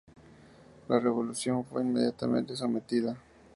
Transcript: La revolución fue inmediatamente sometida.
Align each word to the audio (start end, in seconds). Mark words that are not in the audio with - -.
La 0.87 0.99
revolución 0.99 1.63
fue 1.63 1.83
inmediatamente 1.83 2.55
sometida. 2.55 3.15